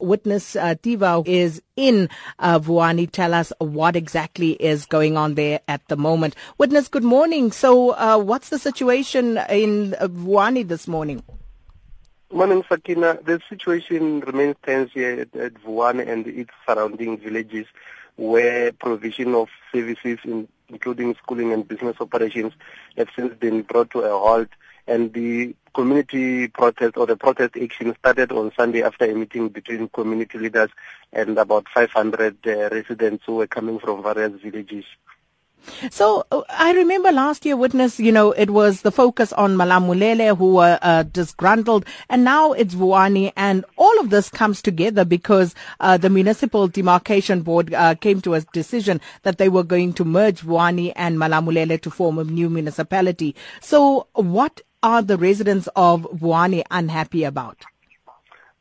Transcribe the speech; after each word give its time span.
Witness 0.00 0.54
uh, 0.54 0.76
Tiva 0.76 1.26
is 1.26 1.60
in 1.74 2.08
uh, 2.38 2.60
Vuwani. 2.60 3.10
Tell 3.10 3.34
us 3.34 3.52
what 3.58 3.96
exactly 3.96 4.52
is 4.52 4.86
going 4.86 5.16
on 5.16 5.34
there 5.34 5.60
at 5.66 5.86
the 5.88 5.96
moment. 5.96 6.36
Witness, 6.56 6.86
good 6.86 7.02
morning. 7.02 7.50
So, 7.50 7.90
uh, 7.90 8.16
what's 8.18 8.48
the 8.50 8.60
situation 8.60 9.38
in 9.50 9.94
uh, 9.94 10.06
Vuwani 10.06 10.66
this 10.66 10.86
morning? 10.86 11.24
Morning, 12.32 12.62
Sakina. 12.68 13.18
The 13.24 13.40
situation 13.48 14.20
remains 14.20 14.54
tense 14.64 14.92
here 14.94 15.20
at, 15.20 15.34
at 15.34 15.54
Vuwani 15.54 16.08
and 16.08 16.26
its 16.28 16.50
surrounding 16.64 17.18
villages 17.18 17.66
where 18.16 18.70
provision 18.72 19.34
of 19.34 19.48
services, 19.72 20.18
in, 20.24 20.46
including 20.68 21.16
schooling 21.16 21.52
and 21.52 21.66
business 21.66 21.96
operations, 22.00 22.52
have 22.96 23.08
since 23.16 23.34
been 23.34 23.62
brought 23.62 23.90
to 23.90 24.00
a 24.00 24.10
halt 24.10 24.48
and 24.86 25.12
the 25.12 25.56
community 25.78 26.48
protest 26.48 26.96
or 26.96 27.06
the 27.06 27.16
protest 27.16 27.56
action 27.56 27.94
started 28.00 28.32
on 28.32 28.50
Sunday 28.56 28.82
after 28.82 29.04
a 29.04 29.14
meeting 29.14 29.48
between 29.48 29.88
community 29.90 30.36
leaders 30.36 30.70
and 31.12 31.38
about 31.38 31.68
500 31.72 32.36
uh, 32.44 32.68
residents 32.70 33.22
who 33.24 33.36
were 33.36 33.46
coming 33.46 33.78
from 33.78 34.02
various 34.02 34.32
villages. 34.42 34.84
So 35.90 36.26
uh, 36.32 36.42
I 36.48 36.72
remember 36.72 37.12
last 37.12 37.46
year, 37.46 37.56
witness, 37.56 38.00
you 38.00 38.10
know, 38.10 38.32
it 38.32 38.50
was 38.50 38.82
the 38.82 38.90
focus 38.90 39.32
on 39.32 39.56
Malamulele 39.56 40.36
who 40.36 40.54
were 40.54 40.80
uh, 40.82 41.04
disgruntled, 41.04 41.84
and 42.08 42.24
now 42.24 42.52
it's 42.52 42.74
Vuwani, 42.74 43.32
and 43.36 43.64
all 43.76 44.00
of 44.00 44.10
this 44.10 44.30
comes 44.30 44.60
together 44.60 45.04
because 45.04 45.54
uh, 45.78 45.96
the 45.96 46.10
municipal 46.10 46.66
demarcation 46.66 47.42
board 47.42 47.72
uh, 47.74 47.94
came 47.94 48.20
to 48.22 48.34
a 48.34 48.40
decision 48.52 49.00
that 49.22 49.38
they 49.38 49.48
were 49.48 49.62
going 49.62 49.92
to 49.92 50.04
merge 50.04 50.40
Vuwani 50.40 50.92
and 50.96 51.18
Malamulele 51.18 51.80
to 51.82 51.90
form 51.90 52.18
a 52.18 52.24
new 52.24 52.50
municipality. 52.50 53.36
So 53.60 54.08
what 54.14 54.62
are 54.82 55.02
the 55.02 55.16
residents 55.16 55.68
of 55.76 56.02
Vuwani 56.02 56.62
unhappy 56.70 57.24
about? 57.24 57.64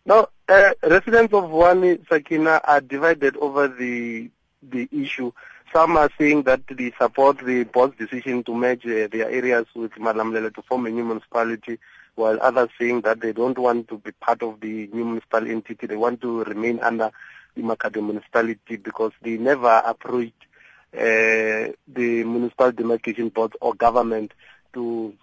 Now, 0.05 0.27
uh, 0.47 0.73
residents 0.83 1.33
of 1.33 1.45
Vuwani, 1.45 2.07
Sakina, 2.09 2.61
are 2.63 2.81
divided 2.81 3.35
over 3.37 3.67
the 3.67 4.29
the 4.63 4.87
issue. 4.91 5.31
Some 5.73 5.97
are 5.97 6.09
saying 6.17 6.43
that 6.43 6.61
they 6.69 6.93
support 6.99 7.39
the 7.39 7.65
board's 7.65 7.97
decision 7.97 8.43
to 8.45 8.55
merge 8.55 8.85
uh, 8.85 9.07
their 9.11 9.29
areas 9.29 9.65
with 9.75 9.91
Malamulele 9.91 10.53
to 10.55 10.61
form 10.61 10.85
a 10.85 10.89
new 10.89 11.03
municipality, 11.03 11.77
while 12.15 12.39
others 12.41 12.69
saying 12.79 13.01
that 13.01 13.19
they 13.19 13.33
don't 13.33 13.57
want 13.57 13.87
to 13.89 13.97
be 13.97 14.11
part 14.13 14.41
of 14.41 14.59
the 14.61 14.87
new 14.93 15.05
municipal 15.05 15.45
entity. 15.45 15.87
They 15.87 15.97
want 15.97 16.21
to 16.21 16.43
remain 16.45 16.79
under 16.79 17.11
the 17.55 17.61
Makhado 17.61 18.01
municipality 18.03 18.77
because 18.77 19.11
they 19.21 19.37
never 19.37 19.81
approached 19.85 20.45
uh, 20.93 21.75
the 21.87 22.23
municipal 22.23 22.71
demarcation 22.71 23.29
board 23.29 23.53
or 23.59 23.73
government 23.73 24.31
to 24.73 25.13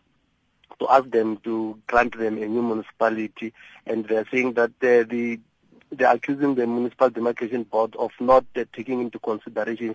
to 0.81 0.89
ask 0.89 1.11
them 1.11 1.39
to 1.39 1.79
grant 1.87 2.19
them 2.19 2.43
a 2.43 2.47
new 2.47 2.63
municipality, 2.63 3.53
and 3.87 4.07
they're 4.07 4.27
saying 4.31 4.55
that 4.55 4.71
uh, 4.83 5.05
the 5.09 5.41
they're 5.93 6.13
accusing 6.13 6.55
the 6.55 6.67
municipal 6.67 7.09
demarcation 7.11 7.63
board 7.63 7.95
of 7.97 8.11
not 8.19 8.45
uh, 8.57 8.65
taking 8.73 9.01
into 9.01 9.19
consideration, 9.19 9.95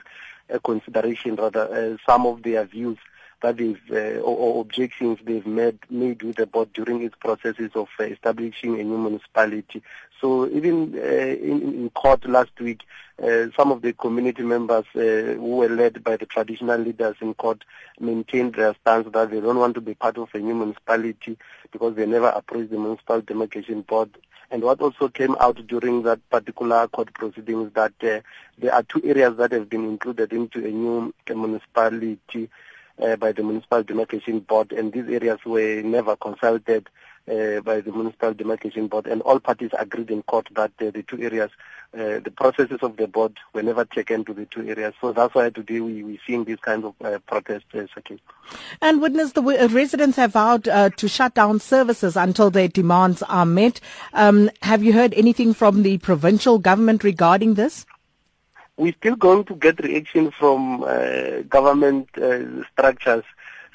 uh, 0.53 0.59
consideration 0.59 1.35
rather, 1.35 1.67
uh, 1.71 1.97
some 2.09 2.25
of 2.25 2.41
their 2.43 2.63
views 2.65 2.97
that 3.41 3.57
they've 3.57 3.79
uh, 3.91 4.19
or, 4.19 4.61
objections 4.61 5.19
they've 5.23 5.45
made 5.45 5.79
made 5.89 6.21
with 6.23 6.35
the 6.35 6.45
board 6.45 6.71
during 6.73 7.01
its 7.01 7.15
processes 7.15 7.71
of 7.75 7.87
uh, 7.99 8.03
establishing 8.03 8.79
a 8.79 8.83
new 8.83 8.97
municipality. 8.97 9.81
So 10.19 10.47
even 10.49 10.95
uh, 10.95 11.01
in, 11.01 11.61
in, 11.61 11.89
court 11.91 12.27
last 12.27 12.59
week, 12.59 12.81
uh, 13.23 13.47
some 13.55 13.71
of 13.71 13.81
the 13.81 13.93
community 13.93 14.43
members 14.43 14.85
uh, 14.95 14.99
who 15.35 15.57
were 15.57 15.69
led 15.69 16.03
by 16.03 16.17
the 16.17 16.25
traditional 16.25 16.79
leaders 16.79 17.15
in 17.21 17.33
court 17.33 17.63
maintained 17.99 18.55
their 18.55 18.75
stance 18.81 19.07
that 19.13 19.31
they 19.31 19.39
don't 19.39 19.59
want 19.59 19.75
to 19.75 19.81
be 19.81 19.93
part 19.93 20.17
of 20.17 20.29
a 20.33 20.39
new 20.39 20.55
municipality 20.55 21.37
because 21.71 21.95
they 21.95 22.05
never 22.05 22.27
approached 22.27 22.71
the 22.71 22.77
municipal 22.77 23.21
demarcation 23.21 23.81
board. 23.81 24.09
And 24.51 24.63
what 24.63 24.81
also 24.81 25.09
came 25.09 25.35
out 25.39 25.65
during 25.67 26.03
that 26.03 26.27
particular 26.29 26.87
court 26.87 27.13
proceedings 27.13 27.71
that 27.75 27.93
uh, 28.01 28.19
there 28.57 28.73
are 28.73 28.83
two 28.83 29.01
areas 29.03 29.37
that 29.37 29.51
have 29.51 29.69
been 29.69 29.85
included 29.85 30.33
into 30.33 30.65
a 30.65 30.71
new 30.71 31.13
municipality 31.29 32.49
uh, 33.01 33.15
by 33.15 33.31
the 33.31 33.43
Municipal 33.43 33.83
Demarcation 33.83 34.39
Board, 34.39 34.71
and 34.71 34.91
these 34.91 35.07
areas 35.09 35.39
were 35.45 35.81
never 35.81 36.15
consulted 36.15 36.89
uh, 37.29 37.61
by 37.61 37.79
the 37.79 37.91
Municipal 37.91 38.33
Demarcation 38.33 38.87
Board, 38.87 39.07
and 39.07 39.21
all 39.21 39.39
parties 39.39 39.69
agreed 39.77 40.09
in 40.09 40.23
court 40.23 40.47
that 40.55 40.71
uh, 40.81 40.89
the 40.91 41.03
two 41.03 41.21
areas, 41.21 41.51
uh, 41.93 42.19
the 42.19 42.33
processes 42.35 42.79
of 42.81 42.97
the 42.97 43.07
board 43.07 43.37
were 43.53 43.61
never 43.61 43.85
taken 43.85 44.25
to 44.25 44.33
the 44.33 44.45
two 44.47 44.67
areas. 44.67 44.93
So 44.99 45.11
that's 45.11 45.35
why 45.35 45.49
today 45.49 45.79
we, 45.79 46.03
we're 46.03 46.17
seeing 46.25 46.43
these 46.43 46.59
kinds 46.59 46.85
of 46.85 46.95
uh, 47.03 47.19
protests. 47.19 47.65
Uh, 47.73 47.85
and 48.81 49.01
witness, 49.01 49.33
the 49.33 49.41
residents 49.71 50.17
have 50.17 50.33
vowed 50.33 50.63
to 50.63 51.07
shut 51.07 51.35
down 51.35 51.59
services 51.59 52.17
until 52.17 52.49
their 52.49 52.67
demands 52.67 53.21
are 53.23 53.45
met. 53.45 53.79
Um, 54.13 54.49
have 54.63 54.83
you 54.83 54.93
heard 54.93 55.13
anything 55.13 55.53
from 55.53 55.83
the 55.83 55.99
provincial 55.99 56.57
government 56.57 57.03
regarding 57.03 57.53
this? 57.53 57.85
We're 58.79 58.93
still 58.93 59.17
going 59.17 59.43
to 59.43 59.55
get 59.55 59.83
reaction 59.83 60.31
from 60.31 60.83
uh, 60.83 61.41
government 61.49 62.07
uh, 62.17 62.63
structures. 62.71 63.25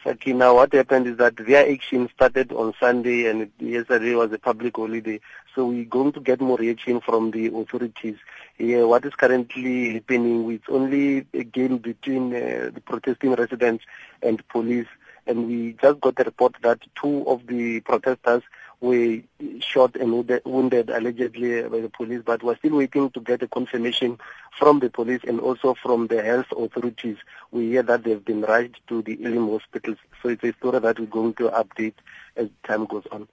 Sakina, 0.02 0.54
what 0.54 0.72
happened 0.72 1.06
is 1.06 1.18
that 1.18 1.36
their 1.36 1.70
action 1.70 2.08
started 2.14 2.50
on 2.52 2.72
Sunday 2.80 3.26
and 3.26 3.50
yesterday 3.58 4.14
was 4.14 4.32
a 4.32 4.38
public 4.38 4.76
holiday. 4.76 5.20
So 5.54 5.66
we're 5.66 5.84
going 5.84 6.12
to 6.12 6.20
get 6.20 6.40
more 6.40 6.56
reaction 6.56 7.02
from 7.02 7.32
the 7.32 7.48
authorities. 7.48 8.16
Yeah, 8.58 8.84
what 8.84 9.04
is 9.04 9.14
currently 9.14 9.92
happening, 9.92 10.50
it's 10.50 10.64
only 10.70 11.26
a 11.34 11.44
game 11.44 11.78
between 11.78 12.34
uh, 12.34 12.70
the 12.72 12.80
protesting 12.80 13.34
residents 13.34 13.84
and 14.22 14.46
police. 14.48 14.88
And 15.26 15.46
we 15.46 15.76
just 15.82 16.00
got 16.00 16.18
a 16.18 16.24
report 16.24 16.56
that 16.62 16.80
two 16.94 17.28
of 17.28 17.46
the 17.46 17.80
protesters 17.80 18.42
were 18.84 19.18
shot 19.60 19.96
and 19.96 20.12
wounded 20.44 20.90
allegedly 20.90 21.62
by 21.62 21.80
the 21.80 21.88
police, 21.88 22.22
but 22.24 22.42
we're 22.42 22.56
still 22.56 22.76
waiting 22.76 23.10
to 23.10 23.20
get 23.20 23.42
a 23.42 23.48
confirmation 23.48 24.18
from 24.58 24.80
the 24.80 24.90
police 24.90 25.20
and 25.26 25.40
also 25.40 25.74
from 25.82 26.06
the 26.06 26.22
health 26.22 26.46
authorities. 26.56 27.16
We 27.50 27.70
hear 27.70 27.82
that 27.82 28.04
they've 28.04 28.24
been 28.24 28.42
rushed 28.42 28.80
to 28.88 29.02
the 29.02 29.22
Elim 29.24 29.48
hospitals. 29.48 29.98
So 30.22 30.28
it's 30.28 30.44
a 30.44 30.52
story 30.54 30.78
that 30.78 30.98
we're 30.98 31.06
going 31.06 31.34
to 31.34 31.50
update 31.50 31.94
as 32.36 32.48
time 32.66 32.86
goes 32.86 33.04
on. 33.10 33.28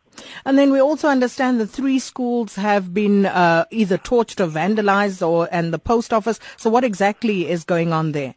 And 0.45 0.57
then 0.57 0.71
we 0.71 0.79
also 0.79 1.07
understand 1.07 1.59
that 1.59 1.67
three 1.67 1.99
schools 1.99 2.55
have 2.55 2.93
been 2.93 3.25
uh, 3.25 3.65
either 3.71 3.97
torched 3.97 4.39
or 4.39 4.47
vandalized 4.47 5.25
or 5.25 5.47
and 5.51 5.73
the 5.73 5.79
post 5.79 6.13
office. 6.13 6.39
So 6.57 6.69
what 6.69 6.83
exactly 6.83 7.49
is 7.49 7.63
going 7.63 7.93
on 7.93 8.11
there? 8.11 8.35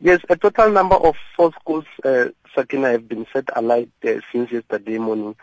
Yes, 0.00 0.20
a 0.28 0.36
total 0.36 0.70
number 0.70 0.96
of 0.96 1.14
four 1.36 1.52
schools, 1.60 1.84
uh, 2.04 2.26
Sakina, 2.54 2.90
have 2.90 3.08
been 3.08 3.26
set 3.32 3.48
alight 3.54 3.90
uh, 4.04 4.14
since 4.32 4.50
yesterday 4.50 4.98
morning. 4.98 5.36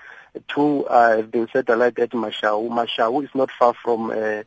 Two 0.47 0.85
uh, 0.85 1.17
have 1.17 1.31
been 1.31 1.47
set 1.51 1.69
alight 1.69 1.97
at 1.97 2.11
Mashau. 2.11 2.69
Mashau 2.69 3.23
is 3.23 3.29
not 3.33 3.49
far 3.57 3.73
from 3.73 4.11
uh, 4.11 4.43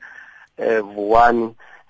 uh, 0.63 0.83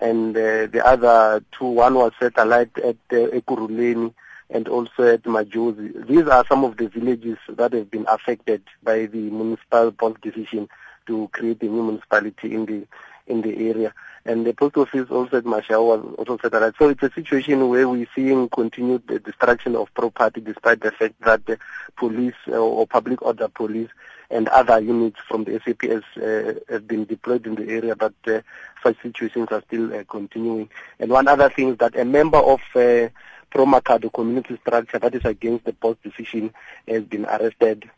and 0.02 0.36
uh, 0.36 0.66
the 0.66 0.82
other 0.84 1.44
two, 1.52 1.66
one 1.66 1.94
was 1.94 2.12
alight 2.36 2.76
at 2.78 2.96
uh, 3.12 3.30
Ekurhuleni 3.30 4.12
and 4.50 4.68
also 4.68 5.04
at 5.04 5.22
Majozi. 5.22 6.06
These 6.06 6.26
are 6.26 6.44
some 6.48 6.64
of 6.64 6.76
the 6.76 6.88
villages 6.88 7.38
that 7.48 7.72
have 7.72 7.90
been 7.90 8.04
affected 8.08 8.62
by 8.82 9.06
the 9.06 9.30
municipal 9.30 9.92
board 9.92 10.20
decision 10.20 10.68
to 11.06 11.28
create 11.32 11.62
a 11.62 11.66
new 11.66 11.82
municipality 11.82 12.52
in 12.52 12.66
the 12.66 12.86
in 13.26 13.42
the 13.42 13.68
area. 13.68 13.92
And 14.24 14.46
the 14.46 14.52
post 14.52 14.76
office 14.76 15.10
also 15.10 15.38
at 15.38 15.44
Mashau 15.44 15.84
was 15.84 16.14
also 16.16 16.38
set 16.40 16.54
alight. 16.54 16.74
So 16.78 16.88
it's 16.88 17.02
a 17.02 17.10
situation 17.12 17.68
where 17.68 17.88
we're 17.88 18.06
seeing 18.14 18.48
continued 18.48 19.06
destruction 19.24 19.74
of 19.74 19.92
property 19.94 20.40
despite 20.40 20.80
the 20.80 20.92
fact 20.92 21.14
that 21.22 21.44
the 21.46 21.58
police 21.96 22.34
uh, 22.48 22.52
or 22.52 22.86
public 22.86 23.22
order 23.22 23.48
police 23.48 23.90
and 24.30 24.48
other 24.48 24.80
units 24.80 25.18
from 25.28 25.44
the 25.44 25.60
SAPS 25.64 26.04
uh, 26.16 26.72
have 26.72 26.86
been 26.86 27.04
deployed 27.04 27.46
in 27.46 27.56
the 27.56 27.68
area, 27.68 27.94
but 27.94 28.14
uh, 28.26 28.40
such 28.82 28.96
situations 29.02 29.48
are 29.50 29.62
still 29.66 29.92
uh, 29.92 30.04
continuing. 30.08 30.70
And 30.98 31.10
one 31.10 31.28
other 31.28 31.50
thing 31.50 31.70
is 31.70 31.78
that 31.78 31.96
a 31.96 32.04
member 32.04 32.38
of 32.38 32.60
uh, 32.74 33.08
Pro 33.50 33.66
Makhado 33.66 34.10
community 34.10 34.56
structure 34.62 34.98
that 34.98 35.14
is 35.14 35.24
against 35.26 35.66
the 35.66 35.74
post 35.74 36.02
decision 36.02 36.54
has 36.88 37.02
been 37.02 37.26
arrested 37.26 37.90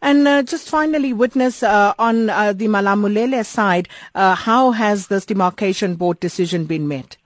and 0.00 0.26
uh, 0.26 0.42
just 0.42 0.68
finally, 0.68 1.12
witness 1.12 1.62
uh, 1.62 1.94
on 1.98 2.30
uh, 2.30 2.52
the 2.52 2.66
Malamulele 2.66 3.44
side, 3.44 3.88
uh, 4.14 4.34
how 4.34 4.72
has 4.72 5.08
this 5.08 5.26
demarcation 5.26 5.94
board 5.94 6.20
decision 6.20 6.64
been 6.64 6.88
met? 6.88 7.16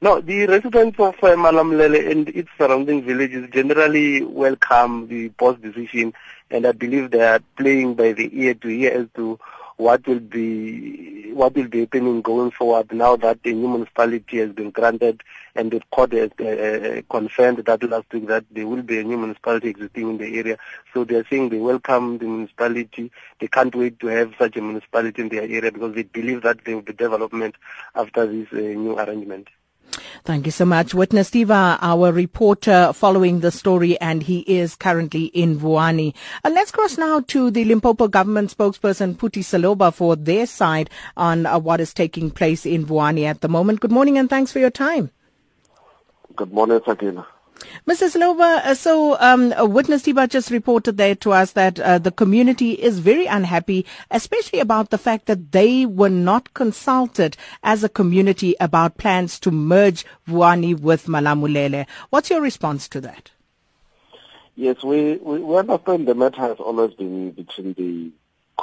No, 0.00 0.20
the 0.20 0.46
residents 0.46 1.00
of 1.00 1.14
uh, 1.24 1.34
Malamulele 1.34 2.08
and 2.10 2.28
its 2.28 2.48
surrounding 2.56 3.02
villages 3.02 3.48
generally 3.50 4.22
welcome 4.22 5.08
the 5.08 5.28
board's 5.28 5.60
decision, 5.60 6.14
and 6.50 6.66
I 6.66 6.72
believe 6.72 7.10
they 7.10 7.22
are 7.22 7.40
playing 7.56 7.94
by 7.94 8.12
the 8.12 8.30
ear 8.32 8.54
to 8.54 8.68
ear 8.68 8.92
as 8.92 9.06
to 9.16 9.40
what 9.78 10.06
will 10.08 10.20
be 10.20 11.32
what 11.32 11.54
will 11.54 11.68
be 11.68 11.80
happening 11.80 12.20
going 12.20 12.50
forward 12.50 12.92
now 12.92 13.14
that 13.14 13.40
the 13.44 13.54
new 13.54 13.68
municipality 13.68 14.38
has 14.38 14.50
been 14.50 14.70
granted 14.70 15.22
and 15.54 15.70
the 15.70 15.80
court 15.92 16.12
has 16.12 16.30
uh, 16.40 16.44
uh, 16.44 17.02
confirmed 17.08 17.58
that 17.58 17.82
last 17.84 18.12
week 18.12 18.26
that 18.26 18.44
there 18.50 18.66
will 18.66 18.82
be 18.82 18.98
a 18.98 19.04
new 19.04 19.16
municipality 19.16 19.68
existing 19.68 20.10
in 20.10 20.18
the 20.18 20.36
area. 20.36 20.58
So 20.92 21.04
they 21.04 21.14
are 21.14 21.26
saying 21.30 21.50
they 21.50 21.58
welcome 21.58 22.18
the 22.18 22.26
municipality. 22.26 23.12
They 23.40 23.46
can't 23.46 23.74
wait 23.74 24.00
to 24.00 24.08
have 24.08 24.34
such 24.36 24.56
a 24.56 24.60
municipality 24.60 25.22
in 25.22 25.28
their 25.28 25.42
area 25.42 25.70
because 25.70 25.94
they 25.94 26.02
believe 26.02 26.42
that 26.42 26.64
there 26.64 26.74
will 26.74 26.82
be 26.82 26.92
development 26.92 27.54
after 27.94 28.26
this 28.26 28.48
uh, 28.52 28.56
new 28.56 28.98
arrangement. 28.98 29.48
Thank 30.24 30.46
you 30.46 30.52
so 30.52 30.64
much. 30.64 30.94
Witness 30.94 31.30
Tiva, 31.30 31.78
our 31.80 32.12
reporter 32.12 32.92
following 32.92 33.40
the 33.40 33.50
story, 33.50 33.98
and 34.00 34.22
he 34.22 34.40
is 34.40 34.74
currently 34.74 35.26
in 35.26 35.58
Vuwani. 35.58 36.14
Uh, 36.44 36.50
let's 36.50 36.70
cross 36.70 36.98
now 36.98 37.20
to 37.28 37.50
the 37.50 37.64
Limpopo 37.64 38.08
government 38.08 38.56
spokesperson, 38.56 39.16
Phuti 39.16 39.42
Seloba, 39.42 39.92
for 39.92 40.16
their 40.16 40.46
side 40.46 40.90
on 41.16 41.46
uh, 41.46 41.58
what 41.58 41.80
is 41.80 41.94
taking 41.94 42.30
place 42.30 42.66
in 42.66 42.86
Vuwani 42.86 43.24
at 43.24 43.40
the 43.40 43.48
moment. 43.48 43.80
Good 43.80 43.92
morning 43.92 44.18
and 44.18 44.28
thanks 44.28 44.52
for 44.52 44.58
your 44.58 44.70
time. 44.70 45.10
Good 46.36 46.52
morning, 46.52 46.80
Sakina. 46.84 47.26
Mrs. 47.86 48.16
Lova, 48.16 48.64
uh, 48.64 48.74
so 48.74 49.18
um, 49.20 49.52
Witness 49.72 50.02
Tiva 50.02 50.28
just 50.28 50.50
reported 50.50 50.96
there 50.96 51.14
to 51.16 51.32
us 51.32 51.52
that 51.52 51.80
uh, 51.80 51.98
the 51.98 52.10
community 52.10 52.72
is 52.72 52.98
very 52.98 53.26
unhappy, 53.26 53.86
especially 54.10 54.60
about 54.60 54.90
the 54.90 54.98
fact 54.98 55.26
that 55.26 55.52
they 55.52 55.86
were 55.86 56.10
not 56.10 56.54
consulted 56.54 57.36
as 57.62 57.82
a 57.82 57.88
community 57.88 58.54
about 58.60 58.98
plans 58.98 59.38
to 59.40 59.50
merge 59.50 60.04
Vuwani 60.28 60.78
with 60.78 61.06
Malamulele. 61.06 61.86
What's 62.10 62.30
your 62.30 62.40
response 62.40 62.88
to 62.90 63.00
that? 63.00 63.30
Yes, 64.54 64.82
we, 64.82 65.16
we, 65.16 65.38
we 65.38 65.56
understand 65.56 66.06
the 66.08 66.14
matter 66.14 66.40
has 66.40 66.58
always 66.58 66.92
been 66.94 67.30
between 67.30 67.74
the 67.74 68.10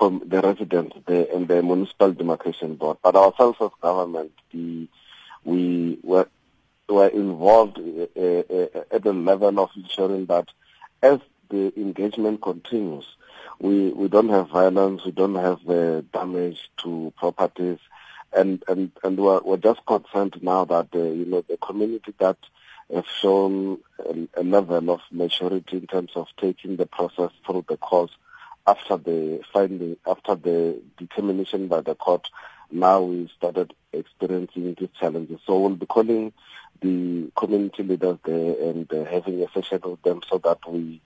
the 0.01 0.41
residents 0.43 0.93
the, 1.07 1.33
and 1.33 1.47
the 1.47 1.63
municipal 1.63 2.11
demarcation 2.11 2.75
board, 2.75 2.97
but 3.01 3.15
ourselves 3.15 3.57
as 3.61 3.69
government, 3.81 4.33
the, 4.51 4.89
we 5.45 5.97
were 6.03 6.27
were 6.87 7.07
involved 7.07 7.79
uh, 7.79 8.21
uh, 8.21 8.83
at 8.91 9.03
the 9.03 9.13
level 9.13 9.59
of 9.59 9.69
ensuring 9.75 10.25
that 10.27 10.47
as 11.01 11.19
the 11.49 11.73
engagement 11.79 12.41
continues, 12.41 13.05
we, 13.59 13.89
we 13.89 14.07
don't 14.07 14.29
have 14.29 14.49
violence, 14.49 15.03
we 15.05 15.11
don't 15.11 15.35
have 15.35 15.67
uh, 15.69 16.01
damage 16.13 16.69
to 16.77 17.13
properties, 17.17 17.79
and 18.35 18.63
and 18.67 18.91
and 19.03 19.17
we're, 19.17 19.41
we're 19.41 19.57
just 19.57 19.85
concerned 19.85 20.37
now 20.41 20.65
that 20.65 20.89
uh, 20.93 20.99
you 20.99 21.25
know 21.25 21.41
the 21.41 21.57
community 21.57 22.13
that 22.19 22.37
have 22.93 23.07
shown 23.21 23.79
a, 23.99 24.27
a, 24.41 24.43
level 24.43 24.91
of 24.91 25.01
maturity 25.11 25.77
in 25.77 25.87
terms 25.87 26.11
of 26.15 26.27
taking 26.37 26.75
the 26.75 26.85
process 26.85 27.31
through 27.45 27.65
the 27.67 27.77
course 27.77 28.11
after 28.67 28.97
the 28.97 29.41
finding, 29.53 29.97
after 30.05 30.35
the 30.35 30.81
determination 30.97 31.67
by 31.67 31.81
the 31.81 31.95
court. 31.95 32.27
Now 32.71 33.01
we 33.01 33.29
started 33.37 33.73
experiencing 33.93 34.75
these 34.77 34.89
challenges. 34.99 35.39
So 35.45 35.59
we'll 35.59 35.75
be 35.75 35.85
calling 35.85 36.33
the 36.81 37.31
community 37.35 37.83
leaders 37.83 38.17
there 38.25 38.69
and 38.69 38.91
uh, 38.91 39.05
having 39.05 39.41
a 39.41 39.51
session 39.51 39.81
with 39.83 40.01
them 40.03 40.21
so 40.29 40.37
that 40.39 40.59
we 40.67 41.01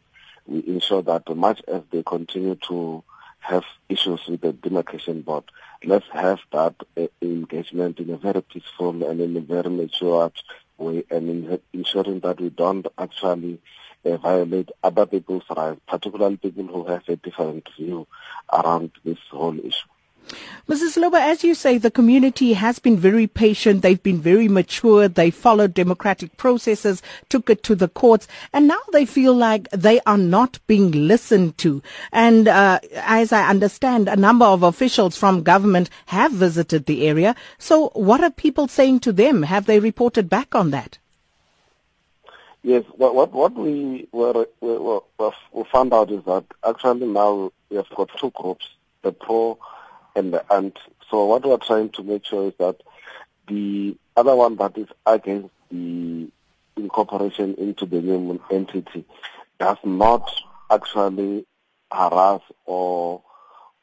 we 0.48 0.64
ensure 0.66 1.04
that 1.04 1.30
much 1.36 1.62
as 1.68 1.84
they 1.92 2.02
continue 2.02 2.56
to 2.56 3.04
have 3.40 3.64
issues 3.88 4.20
with 4.28 4.42
the 4.42 4.52
demarcation 4.52 5.22
board, 5.22 5.44
let's 5.84 6.08
have 6.12 6.40
that 6.52 6.76
uh, 6.98 7.08
engagement 7.22 8.00
in 8.00 8.10
a 8.10 8.18
very 8.18 8.42
peaceful 8.42 9.04
and 9.08 9.22
in 9.22 9.38
a 9.38 9.42
very 9.42 9.70
mature 9.70 10.32
way 10.78 11.04
and 11.12 11.30
in 11.30 11.60
ensuring 11.74 12.20
that 12.22 12.40
we 12.42 12.50
don't 12.50 12.88
actually 12.98 13.60
uh, 14.06 14.18
violate 14.18 14.70
other 14.84 15.06
people's 15.06 15.44
rights, 15.56 15.80
particularly 15.88 16.38
people 16.38 16.66
who 16.66 16.86
have 16.86 17.08
a 17.08 17.16
different 17.18 17.68
view 17.78 18.08
around 18.52 18.92
this 19.04 19.20
whole 19.30 19.58
issue. 19.60 19.88
Mrs. 20.70 21.02
Loba, 21.02 21.20
as 21.20 21.44
you 21.44 21.56
say, 21.56 21.80
the 21.80 21.90
community 21.90 22.54
has 22.54 22.78
been 22.78 22.96
very 22.96 23.26
patient. 23.26 23.82
They've 23.82 24.04
been 24.04 24.22
very 24.22 24.48
mature. 24.48 25.08
They 25.08 25.32
followed 25.32 25.74
democratic 25.74 26.38
processes, 26.38 27.02
took 27.28 27.50
it 27.50 27.64
to 27.64 27.74
the 27.74 27.88
courts, 27.88 28.28
and 28.54 28.68
now 28.68 28.80
they 28.94 29.06
feel 29.06 29.34
like 29.34 29.68
they 29.72 30.00
are 30.02 30.18
not 30.18 30.60
being 30.68 30.92
listened 30.92 31.58
to. 31.60 31.82
And 32.12 32.48
uh, 32.48 32.80
as 32.94 33.34
I 33.34 33.50
understand, 33.50 34.08
a 34.08 34.16
number 34.16 34.46
of 34.46 34.62
officials 34.62 35.18
from 35.18 35.42
government 35.42 35.90
have 36.06 36.34
visited 36.34 36.86
the 36.86 37.08
area. 37.08 37.36
So 37.58 37.90
what 37.96 38.24
are 38.24 38.30
people 38.30 38.68
saying 38.68 39.00
to 39.02 39.12
them? 39.12 39.42
Have 39.44 39.66
they 39.66 39.80
reported 39.80 40.30
back 40.30 40.54
on 40.54 40.70
that? 40.70 41.00
Yes, 42.62 42.84
what 42.96 43.16
what, 43.16 43.32
what 43.32 43.56
we 43.56 44.08
were 44.12 44.46
we, 44.60 44.78
we, 44.78 45.00
we 45.54 45.64
found 45.72 45.94
out 45.94 46.12
is 46.12 46.24
that 46.26 46.44
actually 46.64 47.08
now 47.08 47.52
we 47.70 47.78
have 47.78 47.90
got 47.96 48.10
two 48.20 48.32
groups: 48.32 48.70
the 49.02 49.14
pro 49.14 49.58
and 50.20 50.34
the 50.34 50.54
ant. 50.54 50.78
So 51.10 51.26
what 51.26 51.46
we're 51.46 51.58
trying 51.58 51.90
to 51.92 52.04
make 52.04 52.26
sure 52.26 52.48
is 52.48 52.54
that 52.60 52.76
the 53.48 53.98
other 54.16 54.36
one 54.36 54.58
that 54.58 54.78
is 54.78 54.88
against 55.06 55.50
the 55.72 56.30
incorporation 56.78 57.56
into 57.56 57.86
the 57.86 58.02
new 58.02 58.40
entity 58.52 59.06
does 59.60 59.78
not 59.84 60.30
actually 60.70 61.46
harass 61.92 62.42
or, 62.66 63.24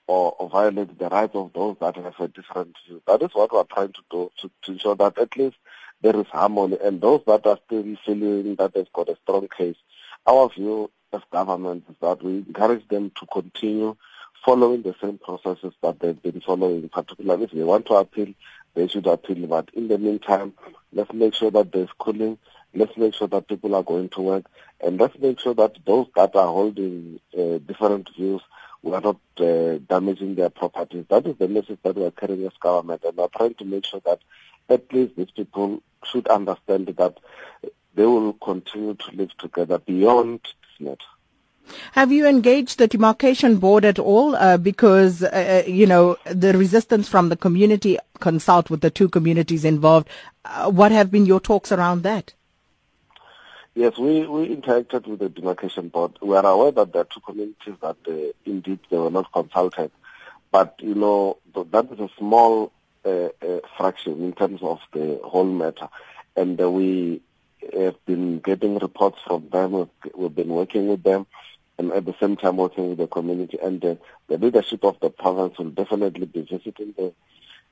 or, 0.06 0.32
or 0.38 0.48
violate 0.48 0.98
the 0.98 1.08
rights 1.08 1.34
of 1.34 1.52
those 1.52 1.76
that 1.80 1.96
have 1.96 2.14
a 2.20 2.28
different 2.28 2.76
view. 2.86 3.02
That 3.06 3.22
is 3.22 3.30
what 3.32 3.52
we're 3.52 3.64
trying 3.64 3.92
to 3.92 4.02
do 4.10 4.30
to, 4.40 4.50
to 4.62 4.72
ensure 4.72 4.94
that 4.96 5.18
at 5.18 5.36
least 5.36 5.56
there 6.02 6.18
is 6.18 6.26
harmony 6.28 6.78
and 6.82 7.00
those 7.00 7.22
that 7.26 7.46
are 7.46 7.58
still 7.66 7.82
feeling 8.04 8.54
that 8.56 8.74
they've 8.74 8.92
got 8.92 9.08
a 9.08 9.16
strong 9.22 9.48
case. 9.56 9.76
Our 10.26 10.48
view 10.50 10.90
as 11.12 11.22
government 11.32 11.84
is 11.88 11.96
that 12.00 12.22
we 12.22 12.38
encourage 12.38 12.86
them 12.88 13.10
to 13.18 13.26
continue 13.32 13.96
following 14.46 14.82
the 14.82 14.94
same 15.02 15.18
processes 15.18 15.74
that 15.82 15.98
they've 15.98 16.22
been 16.22 16.40
following, 16.40 16.88
particularly 16.88 17.44
if 17.44 17.50
they 17.50 17.64
want 17.64 17.84
to 17.86 17.94
appeal, 17.94 18.32
they 18.74 18.86
should 18.86 19.06
appeal. 19.08 19.44
But 19.48 19.70
in 19.74 19.88
the 19.88 19.98
meantime, 19.98 20.54
let's 20.92 21.12
make 21.12 21.34
sure 21.34 21.50
that 21.50 21.72
there's 21.72 21.88
cooling, 21.98 22.38
let's 22.72 22.96
make 22.96 23.14
sure 23.14 23.26
that 23.26 23.48
people 23.48 23.74
are 23.74 23.82
going 23.82 24.08
to 24.10 24.20
work, 24.22 24.44
and 24.80 25.00
let's 25.00 25.18
make 25.18 25.40
sure 25.40 25.54
that 25.54 25.76
those 25.84 26.06
that 26.14 26.36
are 26.36 26.46
holding 26.46 27.18
uh, 27.36 27.58
different 27.66 28.08
views 28.16 28.40
we 28.82 28.94
are 28.94 29.00
not 29.00 29.16
uh, 29.38 29.78
damaging 29.88 30.36
their 30.36 30.50
properties. 30.50 31.06
That 31.08 31.26
is 31.26 31.36
the 31.38 31.48
message 31.48 31.78
that 31.82 31.96
we 31.96 32.04
are 32.04 32.12
carrying 32.12 32.46
as 32.46 32.52
government, 32.60 33.02
and 33.02 33.16
we 33.16 33.24
are 33.24 33.30
trying 33.36 33.54
to 33.54 33.64
make 33.64 33.84
sure 33.84 34.00
that 34.04 34.20
at 34.68 34.92
least 34.92 35.16
these 35.16 35.30
people 35.32 35.82
should 36.04 36.28
understand 36.28 36.86
that 36.86 37.18
they 37.96 38.06
will 38.06 38.34
continue 38.34 38.94
to 38.94 39.10
live 39.12 39.36
together 39.38 39.78
beyond 39.78 40.40
this 40.44 40.86
matter. 40.86 41.15
Have 41.92 42.12
you 42.12 42.26
engaged 42.26 42.78
the 42.78 42.86
demarcation 42.86 43.56
board 43.56 43.84
at 43.84 43.98
all? 43.98 44.36
Uh, 44.36 44.56
because, 44.56 45.22
uh, 45.22 45.62
uh, 45.66 45.68
you 45.68 45.86
know, 45.86 46.16
the 46.24 46.56
resistance 46.56 47.08
from 47.08 47.28
the 47.28 47.36
community 47.36 47.98
consult 48.20 48.70
with 48.70 48.80
the 48.80 48.90
two 48.90 49.08
communities 49.08 49.64
involved. 49.64 50.08
Uh, 50.44 50.70
what 50.70 50.92
have 50.92 51.10
been 51.10 51.26
your 51.26 51.40
talks 51.40 51.72
around 51.72 52.02
that? 52.02 52.34
Yes, 53.74 53.98
we, 53.98 54.26
we 54.26 54.56
interacted 54.56 55.06
with 55.06 55.18
the 55.18 55.28
demarcation 55.28 55.88
board. 55.88 56.18
We 56.22 56.36
are 56.36 56.46
aware 56.46 56.72
that 56.72 56.92
there 56.92 57.02
are 57.02 57.06
two 57.06 57.20
communities 57.20 57.74
that 57.82 57.96
uh, 58.08 58.32
indeed 58.44 58.78
they 58.90 58.96
were 58.96 59.10
not 59.10 59.30
consulted. 59.32 59.90
But, 60.50 60.76
you 60.78 60.94
know, 60.94 61.38
that 61.54 61.92
is 61.92 62.00
a 62.00 62.08
small 62.16 62.72
uh, 63.04 63.28
fraction 63.76 64.22
in 64.22 64.32
terms 64.32 64.62
of 64.62 64.80
the 64.92 65.20
whole 65.22 65.44
matter. 65.44 65.88
And 66.36 66.58
we 66.58 67.20
have 67.78 68.02
been 68.06 68.38
getting 68.38 68.78
reports 68.78 69.18
from 69.26 69.48
them. 69.50 69.72
We've, 69.72 69.88
we've 70.14 70.34
been 70.34 70.48
working 70.48 70.88
with 70.88 71.02
them 71.02 71.26
and 71.78 71.92
at 71.92 72.04
the 72.04 72.14
same 72.20 72.36
time 72.36 72.56
working 72.56 72.88
with 72.88 72.98
the 72.98 73.06
community. 73.06 73.58
And 73.62 73.84
uh, 73.84 73.94
the 74.28 74.38
leadership 74.38 74.84
of 74.84 74.98
the 75.00 75.10
province 75.10 75.58
will 75.58 75.70
definitely 75.70 76.26
be 76.26 76.42
visiting 76.42 76.94
the 76.96 77.12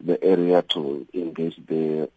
the 0.01 0.23
area 0.23 0.61
to 0.61 1.07
engage 1.15 1.57
the 1.67 2.11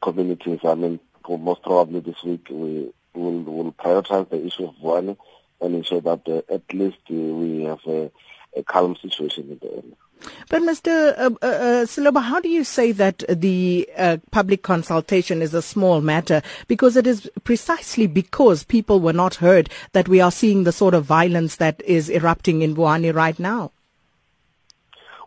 communities. 0.00 0.60
I 0.64 0.74
mean, 0.74 1.00
most 1.28 1.62
probably 1.62 2.00
this 2.00 2.22
week 2.22 2.46
we 2.50 2.92
will 3.14 3.42
will 3.42 3.72
prioritize 3.72 4.28
the 4.30 4.44
issue 4.44 4.66
of 4.68 4.74
Vuwani 4.76 5.16
and 5.60 5.74
ensure 5.74 6.00
that 6.00 6.28
uh, 6.28 6.42
at 6.52 6.62
least 6.72 6.98
uh, 7.10 7.14
we 7.14 7.64
have 7.64 7.80
a, 7.86 8.10
a 8.56 8.62
calm 8.62 8.96
situation 8.96 9.50
in 9.50 9.58
the 9.58 9.70
area. 9.70 9.96
But 10.48 10.62
Mr. 10.62 11.18
Uh, 11.18 11.30
uh, 11.42 11.46
uh 11.46 11.84
Seloba, 11.86 12.22
how 12.22 12.40
do 12.40 12.48
you 12.48 12.64
say 12.64 12.92
that 12.92 13.24
the 13.28 13.88
public 14.30 14.62
consultation 14.62 15.42
is 15.42 15.54
a 15.54 15.62
small 15.62 16.00
matter? 16.00 16.42
Because 16.68 16.96
it 16.96 17.06
is 17.06 17.30
precisely 17.44 18.06
because 18.06 18.64
people 18.64 19.00
were 19.00 19.12
not 19.12 19.36
heard 19.36 19.70
that 19.92 20.08
we 20.08 20.20
are 20.20 20.32
seeing 20.32 20.64
the 20.64 20.72
sort 20.72 20.94
of 20.94 21.04
violence 21.04 21.56
that 21.56 21.82
is 21.82 22.08
erupting 22.08 22.62
in 22.62 22.74
Vuwani 22.74 23.14
right 23.14 23.38
now. 23.38 23.70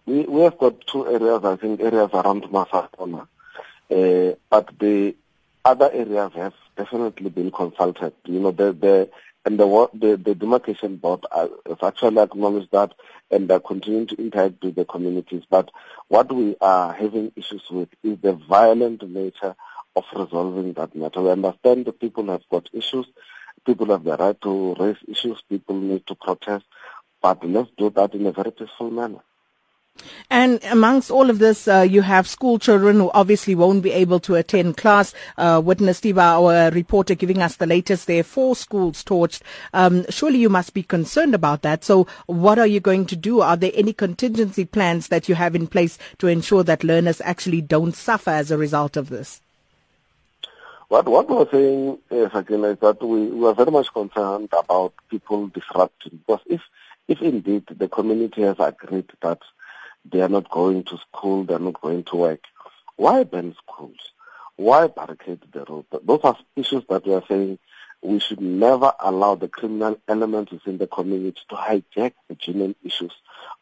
We, 0.05 0.21
we 0.23 0.41
have 0.41 0.57
got 0.57 0.79
two 0.87 1.05
areas, 1.05 1.43
I 1.43 1.57
think, 1.57 1.81
areas 1.81 2.09
around 2.13 2.43
Masakona. 2.43 3.27
Uh, 3.89 4.35
but 4.49 4.69
the 4.79 5.15
other 5.65 5.89
areas 5.91 6.31
have 6.33 6.53
definitely 6.77 7.29
been 7.29 7.51
consulted. 7.51 8.13
You 8.25 8.39
know, 8.39 8.51
the, 8.51 8.71
the 8.71 9.09
and 9.47 9.57
the, 9.57 9.89
the, 9.93 10.17
the 10.17 10.35
demarcation 10.35 10.97
board 10.97 11.25
uh, 11.31 11.47
has 11.65 11.77
actually 11.81 12.19
acknowledged 12.19 12.69
that 12.73 12.93
and 13.31 13.49
they're 13.49 13.61
continuing 13.61 14.05
to 14.05 14.15
interact 14.17 14.61
with 14.61 14.75
the 14.75 14.83
communities. 14.83 15.43
But 15.49 15.71
what 16.09 16.29
we 16.33 16.57
are 16.59 16.91
having 16.91 17.31
issues 17.33 17.63
with 17.71 17.87
is 18.03 18.17
the 18.21 18.33
violent 18.33 19.09
nature 19.09 19.55
of 19.95 20.03
resolving 20.13 20.73
that 20.73 20.93
matter. 20.97 21.21
We 21.21 21.31
understand 21.31 21.85
that 21.85 21.97
people 22.01 22.27
have 22.27 22.43
got 22.51 22.69
issues, 22.73 23.05
people 23.65 23.87
have 23.87 24.03
the 24.03 24.17
right 24.17 24.39
to 24.41 24.75
raise 24.77 24.97
issues, 25.07 25.41
people 25.49 25.75
need 25.79 26.05
to 26.07 26.15
protest, 26.15 26.65
but 27.21 27.41
let's 27.47 27.69
do 27.77 27.89
that 27.91 28.15
in 28.15 28.25
a 28.25 28.33
very 28.33 28.51
peaceful 28.51 28.91
manner. 28.91 29.21
And 30.29 30.59
amongst 30.65 31.09
all 31.09 31.29
of 31.29 31.39
this, 31.39 31.67
uh, 31.67 31.81
you 31.81 32.01
have 32.01 32.27
school 32.27 32.59
children 32.59 32.97
who 32.97 33.11
obviously 33.13 33.55
won't 33.55 33.83
be 33.83 33.91
able 33.91 34.19
to 34.21 34.35
attend 34.35 34.77
class. 34.77 35.13
Uh, 35.37 35.61
Witness 35.63 36.01
Tiva, 36.01 36.17
our 36.17 36.71
reporter, 36.71 37.15
giving 37.15 37.41
us 37.41 37.55
the 37.55 37.65
latest. 37.65 38.07
There 38.07 38.23
four 38.23 38.55
schools 38.55 39.03
torched. 39.03 39.41
Um, 39.73 40.05
surely 40.09 40.39
you 40.39 40.49
must 40.49 40.73
be 40.73 40.83
concerned 40.83 41.33
about 41.33 41.61
that. 41.61 41.83
So 41.83 42.07
what 42.25 42.59
are 42.59 42.67
you 42.67 42.79
going 42.79 43.05
to 43.07 43.15
do? 43.15 43.41
Are 43.41 43.57
there 43.57 43.71
any 43.73 43.93
contingency 43.93 44.65
plans 44.65 45.07
that 45.07 45.29
you 45.29 45.35
have 45.35 45.55
in 45.55 45.67
place 45.67 45.97
to 46.19 46.27
ensure 46.27 46.63
that 46.63 46.83
learners 46.83 47.21
actually 47.21 47.61
don't 47.61 47.95
suffer 47.95 48.31
as 48.31 48.51
a 48.51 48.57
result 48.57 48.97
of 48.97 49.09
this? 49.09 49.41
What 50.89 51.05
what 51.09 51.29
we're 51.29 51.49
saying, 51.49 51.97
uh, 52.11 52.29
Sakina, 52.29 52.69
is 52.69 52.79
that 52.79 53.03
we, 53.03 53.27
we 53.27 53.45
are 53.45 53.53
very 53.53 53.71
much 53.71 53.91
concerned 53.91 54.49
about 54.57 54.93
people 55.09 55.47
disrupting. 55.47 56.21
Because 56.25 56.41
if 56.45 56.61
if 57.09 57.21
indeed 57.21 57.65
the 57.67 57.89
community 57.89 58.41
has 58.43 58.55
agreed 58.59 59.09
that 59.21 59.39
they 60.11 60.21
are 60.21 60.29
not 60.29 60.49
going 60.49 60.83
to 60.85 60.97
school, 60.97 61.43
they 61.43 61.53
are 61.53 61.59
not 61.59 61.81
going 61.81 62.03
to 62.05 62.15
work, 62.15 62.41
why 62.95 63.23
ban 63.23 63.55
schools? 63.63 64.11
Why 64.55 64.87
barricade 64.87 65.41
the 65.51 65.65
road? 65.65 65.85
Those 66.03 66.21
are 66.23 66.37
issues 66.55 66.83
that 66.89 67.05
we 67.05 67.13
are 67.13 67.23
saying 67.27 67.59
we 68.01 68.19
should 68.19 68.41
never 68.41 68.91
allow 68.99 69.35
the 69.35 69.47
criminal 69.47 69.99
elements 70.07 70.51
within 70.51 70.77
the 70.77 70.87
community 70.87 71.39
to 71.49 71.55
hijack 71.55 72.13
the 72.27 72.35
genuine 72.35 72.75
issues 72.83 73.11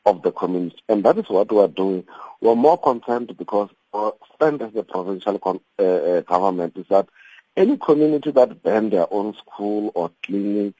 of 0.06 0.22
the 0.22 0.32
community. 0.32 0.78
And 0.88 1.04
that 1.04 1.18
is 1.18 1.30
what 1.30 1.52
we 1.52 1.60
are 1.60 1.68
doing. 1.68 2.06
We 2.42 2.50
are 2.50 2.56
more 2.56 2.78
concerned 2.78 3.36
because 3.38 3.70
our 3.94 4.14
stand 4.36 4.62
as 4.62 4.74
the 4.74 4.84
provincial 4.84 5.40
uh, 5.80 5.84
uh, 5.84 6.22
government 6.22 6.78
is 6.78 6.86
that 6.90 7.08
any 7.58 7.78
community 7.78 8.32
that 8.32 8.64
ban 8.64 8.90
their 8.90 9.12
own 9.12 9.34
school 9.36 9.92
or 9.96 10.12
clinic, 10.24 10.74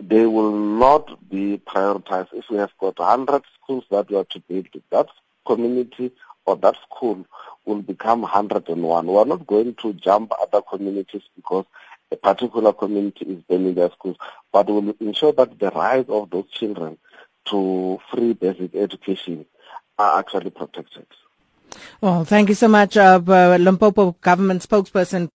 they 0.00 0.26
will 0.26 0.52
not 0.52 1.28
be 1.28 1.58
prioritized. 1.58 2.28
If 2.32 2.50
we 2.50 2.56
have 2.58 2.72
got 2.80 2.98
100 2.98 3.42
schools 3.64 3.84
that 3.90 4.10
we 4.10 4.16
are 4.16 4.24
to 4.24 4.40
build, 4.40 4.66
that 4.90 5.08
community 5.46 6.12
or 6.46 6.56
that 6.56 6.76
school 6.88 7.24
will 7.64 7.82
become 7.82 8.22
101. 8.22 9.06
We 9.06 9.16
are 9.16 9.24
not 9.24 9.46
going 9.46 9.74
to 9.76 9.92
jump 9.94 10.32
other 10.40 10.62
communities 10.62 11.22
because 11.34 11.64
a 12.12 12.16
particular 12.16 12.72
community 12.72 13.24
is 13.24 13.42
building 13.48 13.74
their 13.74 13.90
schools, 13.90 14.16
but 14.52 14.66
we 14.66 14.74
will 14.74 14.96
ensure 15.00 15.32
that 15.32 15.58
the 15.58 15.70
rights 15.70 16.10
of 16.10 16.30
those 16.30 16.48
children 16.50 16.98
to 17.46 17.98
free 18.10 18.34
basic 18.34 18.74
education 18.74 19.46
are 19.98 20.18
actually 20.18 20.50
protected. 20.50 21.06
Well, 22.00 22.24
thank 22.24 22.48
you 22.50 22.54
so 22.54 22.68
much, 22.68 22.96
uh, 22.96 23.20
Limpopo 23.58 24.16
government 24.20 24.62
spokesperson. 24.62 25.30